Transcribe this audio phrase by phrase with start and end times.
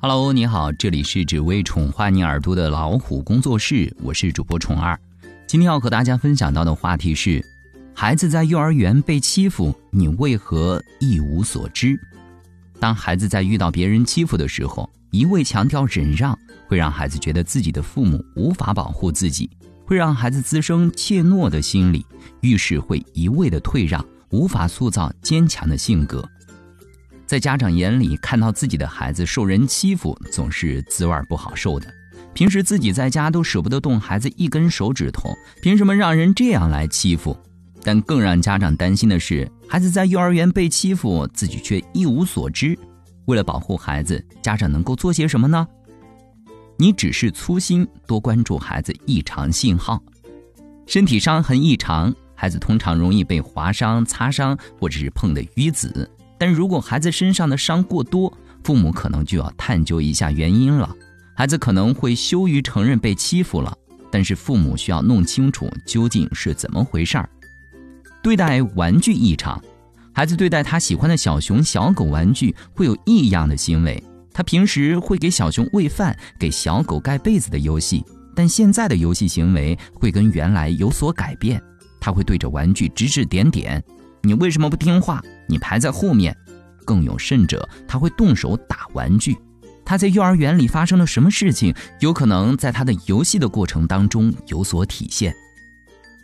[0.00, 4.96] Hello，你好，这里是只为宠坏你耳朵的老虎工作室，我是主播宠儿。
[5.44, 7.44] 今天要和大家分享到的话题是：
[7.92, 11.98] 孩子在幼儿园被欺负，你为何一无所知？
[12.78, 16.38] 当孩子在遇到别人欺负的时候，一味强调忍让，
[16.68, 19.50] 会让孩子觉得自己的父母无法保护自己，
[19.84, 22.06] 会让孩子滋生怯懦的心理，
[22.40, 26.24] 遇事会一味的退让，无法塑造坚强的性格。
[27.28, 31.86] 在家长眼里，看到自己的孩子受人欺负，总是滋味不好受的。
[32.32, 37.36] 平时自己在家都舍不得动孩子一根手指头，凭什么让人这样来欺负？
[37.82, 42.74] 但更让家长担心的是，孩子在幼儿园被欺负，自己却一无所知。
[43.26, 45.68] 为了保护孩子，家长能够做些什么呢？
[46.78, 50.02] 你只是粗心，多关注孩子异常信号。
[50.86, 56.10] 身体伤痕异常，孩子通常容易被划伤、擦伤，或者是碰的淤紫。
[56.38, 60.94] 但如果孩子身上的伤过多，父母可能就要探究一下原因了。
[61.34, 63.76] 孩子可能会羞于承认被欺负了，
[64.10, 67.28] 但是父母需要弄清楚究竟是怎么回事儿。
[68.22, 69.62] 对待玩具异常，
[70.12, 74.02] 孩子对待他喜欢的小熊、小狗玩具会有异样的行为。
[74.32, 78.04] 他平时会给小熊喂饭、给小狗盖被子的游戏，
[78.36, 81.60] 但现在的游戏行为会跟原来有所改变。
[82.00, 83.82] 他会对着玩具指指点点
[84.28, 86.36] ：“你为什么不听话？”你排在后面，
[86.84, 89.34] 更有甚者，他会动手打玩具。
[89.82, 95.34] 他在幼儿园里发生了什么事情，有可能在他的游戏的过程当中有所体现。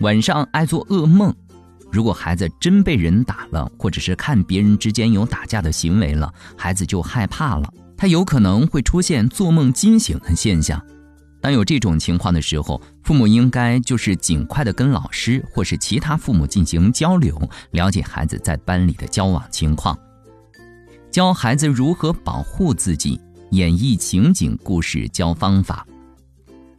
[0.00, 1.32] 晚上爱做噩梦，
[1.92, 10.84] 如果孩子真被人打了，或者是看别人之间有打架的行为了，孩子就害怕了，他有可能会出现做梦惊醒的现象。
[11.42, 17.36] 当有这种情况的时候，父母应该就是尽快的跟老师或是其他父母进行交流，
[17.72, 19.98] 了解孩子在班里的交往情况，
[21.10, 23.20] 教孩子如何保护自己，
[23.50, 25.84] 演绎情景故事，教方法。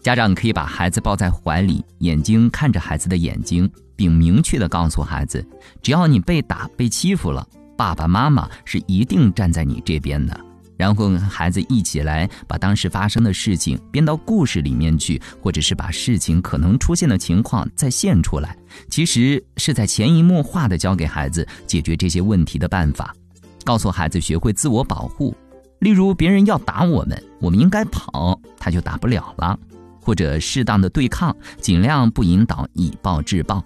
[0.02, 5.46] 家长可以把孩子抱在怀里，眼睛看着孩子的眼睛，并明确的告诉孩子：
[5.81, 7.46] 只要你被打、被欺负了，
[7.78, 10.40] 爸爸妈妈是一定站在你这边的。
[10.84, 18.54] 然后跟孩子一起来把当时发生的事情编到故事里面去，或者是把事情可能出现的情况再现出来，
[18.90, 23.16] 其实是在潜移默化的教给孩子解决这些问题的办法，
[23.64, 25.34] 告诉孩子学会自我保护。
[25.80, 29.58] 例如，别人要打我们，我们应该跑，他就打不了了；
[30.02, 33.64] 或者适当的对抗，尽量不引导以暴制暴。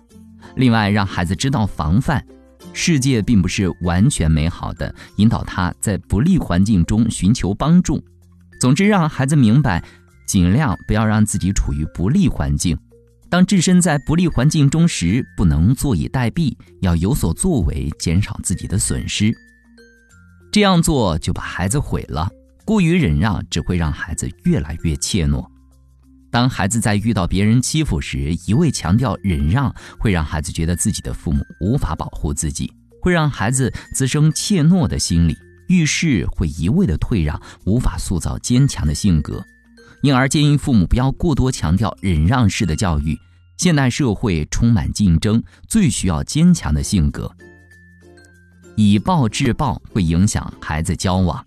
[0.56, 2.24] 另外，让孩子知道防范。
[2.80, 8.00] 世界并不是完全美好的，引导他在不利环境中寻求帮助。
[8.62, 9.84] 总之，让孩子明白，
[10.28, 12.78] 尽量不要让自己处于不利环境。
[13.30, 19.34] 当置身在不利环境中时，不能坐以待毙，要有所作为，减少自己的损失。
[20.52, 22.30] 这样做就把孩子毁了。
[22.64, 25.44] 过于忍让，只会让孩子越来越怯懦。
[26.30, 32.72] 当孩子在遇到别人欺负时，一味强调忍让，会让孩子觉得自己的父母无法保护自己，
[33.02, 35.38] 会让孩子滋生怯懦的心理，
[35.68, 39.44] 遇事会一味的退让，无法塑造坚强的性格。
[40.02, 43.18] 因而建议父母不要过多强调忍让式的教育。
[43.58, 47.32] 现代社会充满竞争，最需要坚强的性格。
[48.76, 51.44] 以暴制暴会影响孩子交往，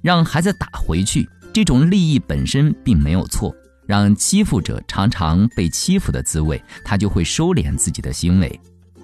[0.00, 3.54] 让孩子打回去，这种利益本身并没有错。
[3.86, 8.60] 让欺负者尝尝被欺负的滋味，他就会收敛自己的行为。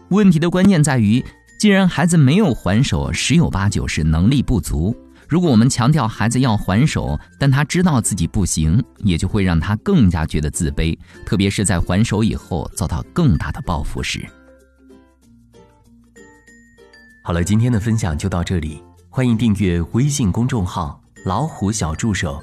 [0.08, 1.24] 问题的关键在于，
[1.58, 4.94] 既然孩子没有还手，十有八九是能力不足。
[5.28, 14.28] 如果我们强调孩子要还手，但他知道自己不行，也就会让他更加觉得自卑，特别是在还手以后遭到更大的报复时。
[17.24, 22.42] 好了，今天的分享就到这里，欢迎订阅微信公众号“老虎小助手”。